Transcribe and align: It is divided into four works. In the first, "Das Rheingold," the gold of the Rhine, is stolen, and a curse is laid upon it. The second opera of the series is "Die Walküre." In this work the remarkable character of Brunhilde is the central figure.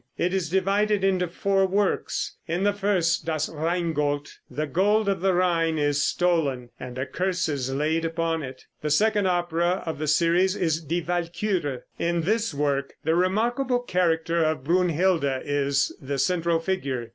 It 0.17 0.33
is 0.33 0.49
divided 0.49 1.03
into 1.03 1.27
four 1.27 1.67
works. 1.67 2.35
In 2.47 2.63
the 2.63 2.73
first, 2.73 3.23
"Das 3.23 3.47
Rheingold," 3.47 4.29
the 4.49 4.65
gold 4.65 5.07
of 5.07 5.21
the 5.21 5.31
Rhine, 5.35 5.77
is 5.77 6.01
stolen, 6.03 6.69
and 6.79 6.97
a 6.97 7.05
curse 7.05 7.47
is 7.47 7.71
laid 7.71 8.03
upon 8.03 8.41
it. 8.41 8.63
The 8.81 8.89
second 8.89 9.27
opera 9.27 9.83
of 9.85 9.99
the 9.99 10.07
series 10.07 10.55
is 10.55 10.81
"Die 10.81 11.01
Walküre." 11.01 11.83
In 11.99 12.21
this 12.21 12.51
work 12.51 12.93
the 13.03 13.13
remarkable 13.13 13.77
character 13.81 14.43
of 14.43 14.63
Brunhilde 14.63 15.43
is 15.45 15.95
the 16.01 16.17
central 16.17 16.57
figure. 16.59 17.09